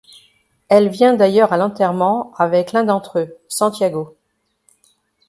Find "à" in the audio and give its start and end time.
1.53-1.57